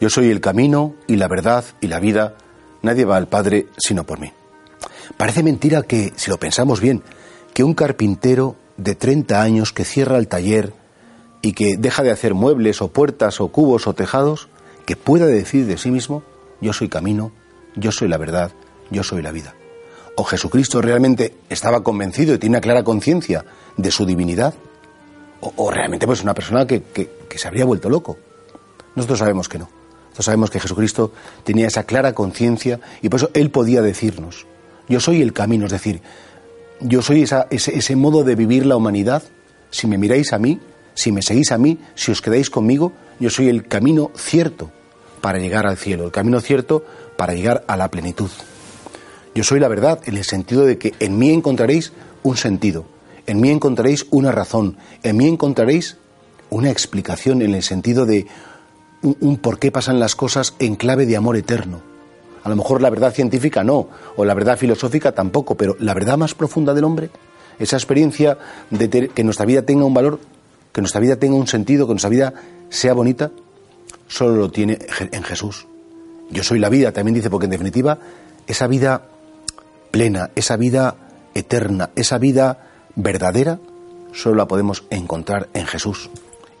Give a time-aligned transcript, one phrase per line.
[0.00, 2.34] Yo soy el camino y la verdad y la vida.
[2.82, 4.32] Nadie va al Padre sino por mí.
[5.16, 7.02] Parece mentira que, si lo pensamos bien,
[7.52, 10.72] que un carpintero de 30 años que cierra el taller
[11.42, 14.48] y que deja de hacer muebles o puertas o cubos o tejados,
[14.86, 16.22] que pueda decir de sí mismo,
[16.60, 17.32] yo soy camino,
[17.74, 18.52] yo soy la verdad,
[18.90, 19.54] yo soy la vida.
[20.14, 23.44] O Jesucristo realmente estaba convencido y tiene una clara conciencia
[23.76, 24.54] de su divinidad,
[25.40, 28.18] o, realmente pues una persona que, que se habría vuelto loco.
[28.96, 29.77] Nosotros sabemos que no.
[30.18, 31.12] Nosotros sabemos que Jesucristo
[31.44, 34.46] tenía esa clara conciencia y por eso Él podía decirnos,
[34.88, 36.02] yo soy el camino, es decir,
[36.80, 39.22] yo soy ese modo de vivir la humanidad.
[39.70, 40.58] Si me miráis a mí,
[40.94, 44.72] si me seguís a mí, si os quedáis conmigo, yo soy el camino cierto
[45.20, 46.84] para llegar al cielo, el camino cierto
[47.16, 48.30] para llegar a la plenitud.
[49.36, 51.92] Yo soy la verdad en el sentido de que en mí encontraréis
[52.24, 52.86] un sentido,
[53.28, 55.96] en mí encontraréis una razón, en mí encontraréis
[56.50, 58.26] una explicación en el sentido de
[59.02, 61.80] un, por qué pasan las cosas en clave de amor eterno.
[62.42, 66.16] A lo mejor la verdad científica no, o la verdad filosófica tampoco, pero la verdad
[66.16, 67.10] más profunda del hombre,
[67.58, 68.38] esa experiencia
[68.70, 70.20] de que nuestra vida tenga un valor,
[70.72, 72.34] que nuestra vida tenga un sentido, que nuestra vida
[72.70, 73.30] sea bonita,
[74.06, 75.66] solo lo tiene en Jesús.
[76.30, 77.98] Yo soy la vida, también dice, porque en definitiva,
[78.46, 79.08] esa vida
[79.90, 80.94] plena, esa vida
[81.34, 83.58] eterna, esa vida verdadera,
[84.12, 86.10] solo la podemos encontrar en Jesús.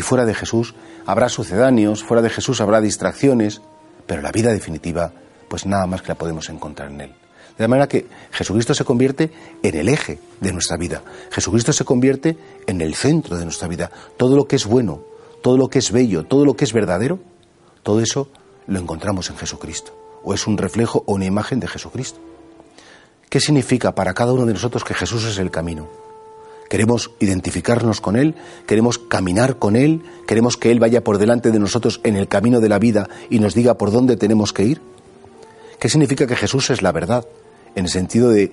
[0.00, 3.60] Y fuera de Jesús habrá sucedáneos, fuera de Jesús habrá distracciones,
[4.06, 5.12] pero la vida definitiva,
[5.46, 7.14] pues nada más que la podemos encontrar en Él.
[7.58, 9.30] De manera que Jesucristo se convierte
[9.62, 11.02] en el eje de nuestra vida.
[11.30, 13.90] Jesucristo se convierte en el centro de nuestra vida.
[14.16, 15.02] Todo lo que es bueno,
[15.42, 17.18] todo lo que es bello, todo lo que es verdadero,
[17.82, 18.30] todo eso
[18.68, 19.94] lo encontramos en Jesucristo.
[20.24, 22.20] O es un reflejo o una imagen de Jesucristo.
[23.28, 26.09] ¿Qué significa para cada uno de nosotros que Jesús es el camino?
[26.70, 28.34] Queremos identificarnos con Él,
[28.66, 32.60] queremos caminar con Él, queremos que Él vaya por delante de nosotros en el camino
[32.60, 34.80] de la vida y nos diga por dónde tenemos que ir.
[35.78, 37.26] ¿Qué significa que Jesús es la verdad?
[37.74, 38.52] En el sentido de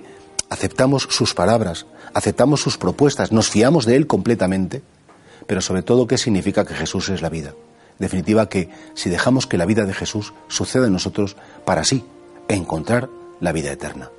[0.50, 4.82] aceptamos sus palabras, aceptamos sus propuestas, nos fiamos de Él completamente
[5.48, 7.54] pero sobre todo qué significa que Jesús es la vida.
[7.98, 12.04] En definitiva, que si dejamos que la vida de Jesús suceda en nosotros, para así
[12.48, 13.08] encontrar
[13.40, 14.10] la vida eterna.